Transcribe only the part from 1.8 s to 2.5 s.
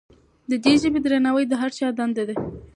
دنده ده.